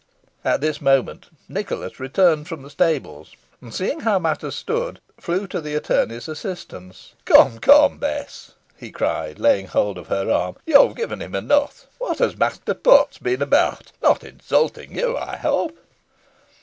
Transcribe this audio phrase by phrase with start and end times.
[0.43, 5.61] At this moment Nicholas returned from the stables, and, seeing how matters stood, flew to
[5.61, 7.13] the attorney's assistance.
[7.25, 11.85] "Come, come, Bess," he cried, laying hold of her arm, "you've given him enough.
[11.99, 13.91] What has Master Potts been about?
[14.01, 15.77] Not insulting you, I hope?"